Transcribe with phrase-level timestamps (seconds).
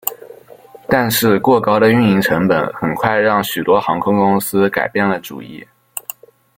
[0.89, 5.63] 但是过高的运营成本很快让许多航空公司改变了主意。